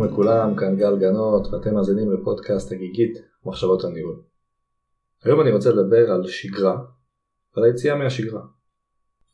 [0.00, 4.22] לכולם, כאן גל גנות ואתם מאזינים לפודקאסט הגיגית מחשבות הניהול.
[5.24, 6.78] היום אני רוצה לדבר על שגרה
[7.56, 8.42] ועל היציאה מהשגרה.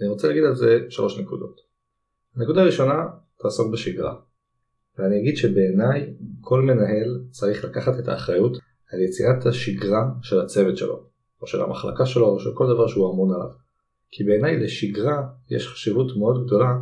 [0.00, 1.60] אני רוצה להגיד על זה שלוש נקודות.
[2.36, 2.94] הנקודה הראשונה
[3.38, 4.14] תעסוק בשגרה.
[4.98, 8.58] ואני אגיד שבעיניי כל מנהל צריך לקחת את האחריות
[8.92, 11.06] על יצירת השגרה של הצוות שלו,
[11.42, 13.50] או של המחלקה שלו, או של כל דבר שהוא אמון עליו.
[14.10, 16.72] כי בעיניי לשגרה יש חשיבות מאוד גדולה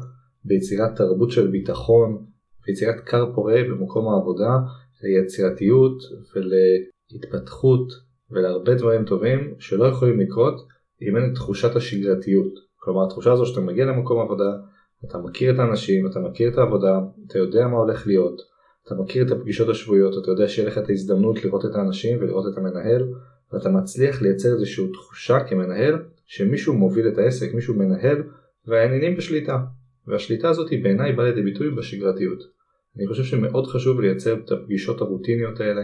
[0.44, 2.26] ביצירת תרבות של ביטחון,
[2.66, 4.58] ויצירת כר פורה במקום העבודה,
[5.02, 6.02] ליצירתיות
[6.34, 7.92] ולהתפתחות
[8.30, 10.66] ולהרבה דברים טובים שלא יכולים לקרות
[11.02, 12.52] אם אין את תחושת השגרתיות.
[12.76, 14.52] כלומר התחושה הזו שאתה מגיע למקום עבודה,
[15.04, 18.42] אתה מכיר את האנשים, אתה מכיר את העבודה, אתה יודע מה הולך להיות,
[18.86, 22.52] אתה מכיר את הפגישות השבועיות, אתה יודע שיהיה לך את ההזדמנות לראות את האנשים ולראות
[22.52, 23.08] את המנהל,
[23.52, 28.22] ואתה מצליח לייצר איזושהי תחושה כמנהל שמישהו מוביל את העסק, מישהו מנהל,
[28.66, 29.58] והעניינים בשליטה.
[30.06, 32.38] והשליטה הזאת בעיניי באה לידי ביטוי בשגרתיות.
[32.96, 35.82] אני חושב שמאוד חשוב לייצר את הפגישות הרוטיניות האלה,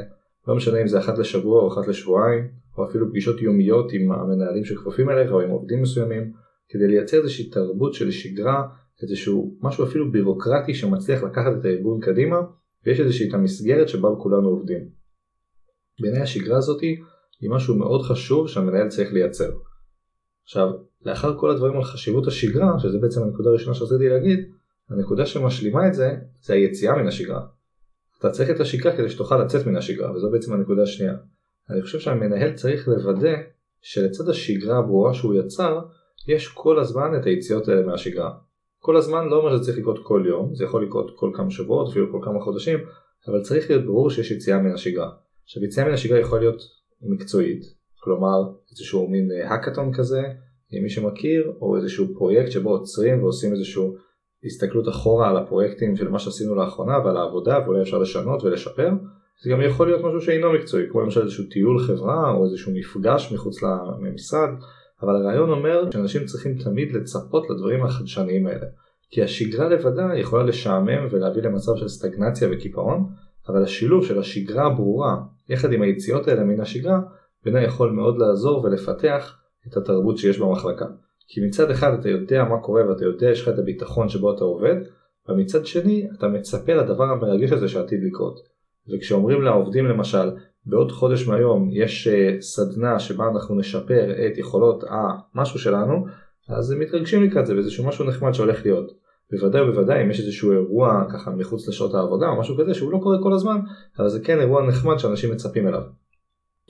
[0.48, 4.64] לא משנה אם זה אחת לשבוע או אחת לשבועיים, או אפילו פגישות יומיות עם המנהלים
[4.64, 6.33] שכפופים אליך או עם עובדים מסוימים,
[6.69, 8.62] כדי לייצר איזושהי תרבות של שגרה,
[9.03, 12.37] איזשהו משהו אפילו בירוקרטי שמצליח לקחת את הארגון קדימה,
[12.87, 14.89] ויש איזושהי את המסגרת שבה כולנו עובדים.
[16.00, 16.81] בעיניי השגרה הזאת
[17.41, 19.50] היא משהו מאוד חשוב שהמנהל צריך לייצר.
[20.47, 20.69] עכשיו,
[21.05, 24.50] לאחר כל הדברים על חשיבות השגרה, שזה בעצם הנקודה הראשונה שרציתי להגיד,
[24.91, 27.41] הנקודה שמשלימה את זה, זה היציאה מן השגרה.
[28.19, 31.14] אתה צריך את השגרה כדי שתוכל לצאת מן השגרה, וזו בעצם הנקודה השנייה.
[31.70, 33.34] אני חושב שהמנהל צריך לוודא
[33.80, 35.80] שלצד השגרה הברורה שהוא יצר,
[36.28, 38.31] יש כל הזמן את היציאות האלה מהשגרה.
[38.78, 41.88] כל הזמן לא אומר שזה צריך לקרות כל יום, זה יכול לקרות כל כמה שבועות,
[41.91, 42.78] אפילו כל כמה חודשים,
[43.28, 45.10] אבל צריך להיות ברור שיש יציאה מן השגרה.
[45.44, 46.62] עכשיו יציאה מן השגרה יכולה להיות
[47.03, 47.75] מקצועית,
[48.06, 50.22] כלומר איזשהו מין האקתון כזה,
[50.70, 53.94] עם מי שמכיר, או איזשהו פרויקט שבו עוצרים ועושים איזשהו
[54.44, 58.91] הסתכלות אחורה על הפרויקטים של מה שעשינו לאחרונה ועל העבודה ואולי אפשר לשנות ולשפר.
[59.42, 63.32] זה גם יכול להיות משהו שאינו מקצועי, כמו למשל איזשהו טיול חברה או איזשהו מפגש
[63.32, 63.62] מחוץ
[64.03, 64.48] למשרד,
[65.02, 68.66] אבל הרעיון אומר שאנשים צריכים תמיד לצפות לדברים החדשניים האלה.
[69.10, 73.06] כי השגרה לבדה יכולה לשעמם ולהביא למצב של סטגנציה וקיפאון,
[73.48, 75.16] אבל השילוב של השגרה הברורה
[75.48, 77.00] יחד עם היציאות האלה מן השגרה,
[77.46, 80.86] בעיניי יכול מאוד לעזור ולפתח את התרבות שיש במחלקה.
[81.28, 84.44] כי מצד אחד אתה יודע מה קורה ואתה יודע יש לך את הביטחון שבו אתה
[84.44, 84.76] עובד,
[85.28, 88.40] ומצד שני אתה מצפה לדבר המרגש הזה שעתיד לקרות.
[88.92, 90.30] וכשאומרים לעובדים למשל,
[90.66, 94.84] בעוד חודש מהיום יש uh, סדנה שבה אנחנו נשפר את יכולות
[95.34, 96.06] המשהו שלנו,
[96.48, 98.92] אז הם מתרגשים לקראת זה ואיזשהו משהו נחמד שהולך להיות.
[99.32, 102.98] בוודאי ובוודאי אם יש איזשהו אירוע ככה מחוץ לשעות העבודה או משהו כזה שהוא לא
[103.02, 103.56] קורה כל הזמן,
[103.98, 105.82] אבל זה כן אירוע נחמד שאנשים מצפים אליו.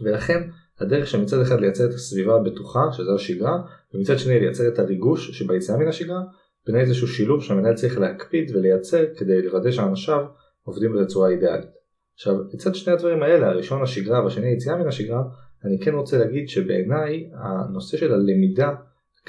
[0.03, 0.49] ולכן
[0.81, 3.59] הדרך שמצד אחד לייצר את הסביבה הבטוחה, שזה השגרה,
[3.95, 6.21] ומצד שני לייצר את הריגוש שביציאה מן השגרה,
[6.67, 10.25] בין איזשהו שילוב שהמנהל צריך להקפיד ולייצר כדי לוודא שאנשיו
[10.63, 11.71] עובדים בצורה אידיאלית.
[12.15, 15.23] עכשיו, לצד שני הדברים האלה, הראשון השגרה והשני היציאה מן השגרה,
[15.65, 18.75] אני כן רוצה להגיד שבעיניי הנושא של הלמידה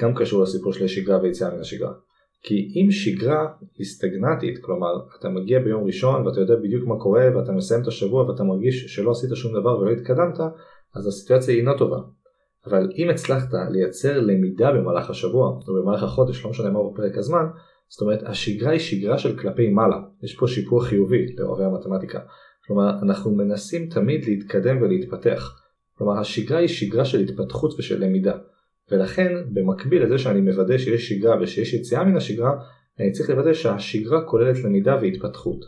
[0.00, 1.92] גם קשור לסיפור של השגרה ויציאה מן השגרה.
[2.42, 3.48] כי אם שגרה
[3.78, 7.86] היא סטגנטית, כלומר אתה מגיע ביום ראשון ואתה יודע בדיוק מה קורה ואתה מסיים את
[7.86, 10.38] השבוע ואתה מרגיש שלא עשית שום דבר ולא התקדמת,
[10.94, 11.98] אז הסיטואציה היא אינה טובה.
[12.66, 17.46] אבל אם הצלחת לייצר למידה במהלך השבוע או במהלך החודש, לא משנה מה בפרק הזמן,
[17.88, 22.20] זאת אומרת השגרה היא שגרה של כלפי מעלה, יש פה שיפור חיובי לאוהבי המתמטיקה.
[22.66, 25.60] כלומר אנחנו מנסים תמיד להתקדם ולהתפתח.
[25.98, 28.36] כלומר השגרה היא שגרה של התפתחות ושל למידה.
[28.90, 32.52] ולכן במקביל לזה שאני מוודא שיש שגרה ושיש יציאה מן השגרה,
[33.00, 35.64] אני צריך לוודא שהשגרה כוללת למידה והתפתחות.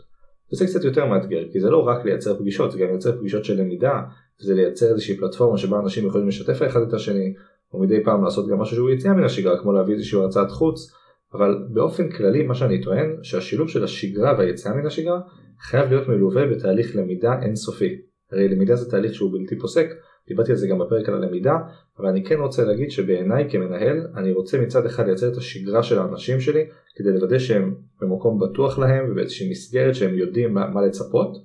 [0.53, 3.61] וזה קצת יותר מאתגר, כי זה לא רק לייצר פגישות, זה גם לייצר פגישות של
[3.61, 4.01] למידה,
[4.39, 7.33] זה לייצר איזושהי פלטפורמה שבה אנשים יכולים לשתף אחד את השני,
[7.73, 10.93] או מדי פעם לעשות גם משהו שהוא יציאה מן השגרה, כמו להביא איזושהי הרצאת חוץ,
[11.33, 15.19] אבל באופן כללי מה שאני טוען, שהשילוב של השגרה והיציאה מן השגרה
[15.61, 18.01] חייב להיות מלווה בתהליך למידה אינסופי.
[18.31, 19.87] הרי למידה זה תהליך שהוא בלתי פוסק,
[20.27, 21.57] דיברתי על זה גם בפרק על הלמידה,
[21.99, 25.99] אבל אני כן רוצה להגיד שבעיניי כמנהל, אני רוצה מצד אחד לייצר את השגרה של
[25.99, 31.37] האנשים שלי, כדי לוודא שהם במקום בטוח להם ובאיזושהי מסגרת שהם יודעים מה, מה לצפות,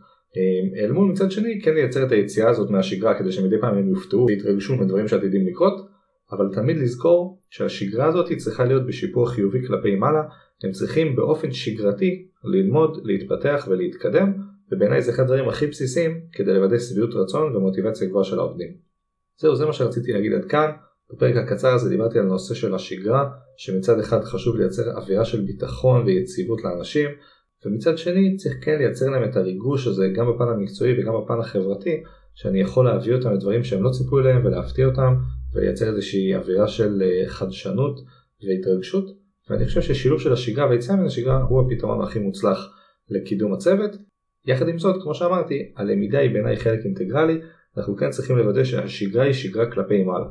[0.77, 4.27] אל מול מצד שני כן לייצר את היציאה הזאת מהשגרה כדי שמדי פעם הם יופתעו
[4.27, 5.89] ויתרגשו מדברים שעתידים לקרות,
[6.33, 10.23] אבל תמיד לזכור שהשגרה הזאת צריכה להיות בשיפור חיובי כלפי מעלה,
[10.65, 14.33] הם צריכים באופן שגרתי ללמוד, להתפתח ולהתקדם,
[14.73, 18.69] ובעיניי זה אחד הדברים הכי בסיסיים כדי לוודא שביעות רצון ומוטיבציה גבוהה של העובדים.
[19.41, 20.71] זהו, זה מה שרציתי להגיד עד כאן.
[21.13, 26.07] בפרק הקצר הזה דיברתי על נושא של השגרה, שמצד אחד חשוב לייצר אווירה של ביטחון
[26.07, 27.11] ויציבות לאנשים,
[27.67, 32.03] ומצד שני צריך כן לייצר להם את הריגוש הזה גם בפן המקצועי וגם בפן החברתי,
[32.35, 35.15] שאני יכול להביא אותם לדברים שהם לא ציפו אליהם ולהפתיע אותם,
[35.55, 38.01] ולייצר איזושהי אווירה של אה, חדשנות
[38.49, 39.05] והתרגשות,
[39.51, 42.73] ואני חושב ששילוב של השגרה והיציאה מן השגרה הוא הפתרון הכי מוצלח
[43.11, 43.91] לקידום הצוות.
[44.47, 47.41] יחד עם זאת, כמו שאמרתי, הלמידה היא בעיניי חלק אינטגרלי,
[47.77, 50.27] אנחנו כן צריכים לוודא שהשגרה היא שגרה כלפי מעלה.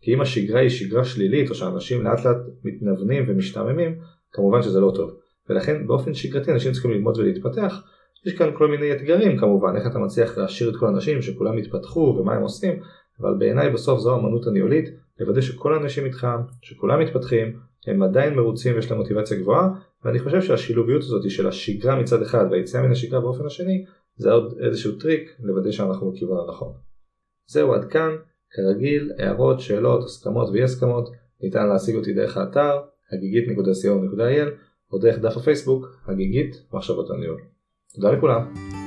[0.00, 3.98] כי אם השגרה היא שגרה שלילית או שאנשים לאט לאט מתנוונים ומשתעממים,
[4.32, 5.19] כמובן שזה לא טוב.
[5.50, 7.82] ולכן באופן שגרתי אנשים צריכים ללמוד ולהתפתח.
[8.26, 12.16] יש כאן כל מיני אתגרים כמובן, איך אתה מצליח להשאיר את כל האנשים שכולם יתפתחו
[12.18, 12.80] ומה הם עושים,
[13.20, 14.88] אבל בעיניי בסוף זו האמנות הניהולית,
[15.20, 16.26] לוודא שכל האנשים איתך,
[16.62, 17.56] שכולם מתפתחים,
[17.86, 19.68] הם עדיין מרוצים ויש להם מוטיבציה גבוהה,
[20.04, 23.84] ואני חושב שהשילוביות הזאת של השגרה מצד אחד והיציאה מן השגרה באופן השני,
[24.16, 26.72] זה עוד איזשהו טריק לוודא שאנחנו בכיוון הנכון.
[27.46, 28.16] זהו עד כאן,
[28.50, 31.10] כרגיל, הערות, שאלות, הסכמות ואי הסכמות,
[31.42, 32.78] ניתן להשיג אותי דרך האתר
[33.12, 37.40] הגיגית.co.il או דרך דף הפייסבוק הגיגית מחשבות הניהול.
[37.94, 38.79] תודה לכולם.